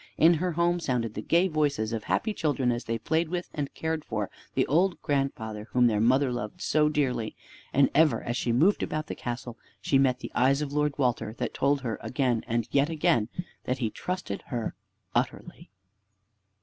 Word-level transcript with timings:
In 0.17 0.33
her 0.33 0.53
home 0.53 0.79
sounded 0.79 1.13
the 1.13 1.21
gay 1.21 1.47
voices 1.47 1.93
of 1.93 2.05
happy 2.05 2.33
children 2.33 2.71
as 2.71 2.85
they 2.85 2.97
played 2.97 3.29
with, 3.29 3.51
and 3.53 3.71
cared 3.75 4.03
for, 4.03 4.31
the 4.55 4.65
old 4.65 4.99
grandfather 5.03 5.65
whom 5.73 5.85
their 5.85 6.01
mother 6.01 6.31
loved 6.31 6.59
so 6.59 6.89
dearly. 6.89 7.35
And 7.71 7.87
ever 7.93 8.23
as 8.23 8.35
she 8.35 8.51
moved 8.51 8.81
about 8.81 9.05
the 9.05 9.13
castle 9.13 9.59
she 9.79 9.99
met 9.99 10.17
the 10.17 10.31
eyes 10.33 10.63
of 10.63 10.73
Lord 10.73 10.97
Walter, 10.97 11.33
that 11.37 11.53
told 11.53 11.81
her 11.81 11.99
again 12.01 12.43
and 12.47 12.67
yet 12.71 12.89
again 12.89 13.29
that 13.65 13.77
he 13.77 13.91
trusted 13.91 14.41
her 14.47 14.73
utterly. 15.13 15.69